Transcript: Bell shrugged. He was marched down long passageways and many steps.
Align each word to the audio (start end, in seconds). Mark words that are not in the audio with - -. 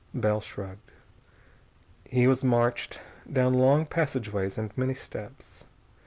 Bell 0.15 0.41
shrugged. 0.41 0.91
He 2.05 2.25
was 2.25 2.43
marched 2.43 2.99
down 3.31 3.53
long 3.53 3.85
passageways 3.85 4.57
and 4.57 4.75
many 4.75 4.95
steps. 4.95 5.63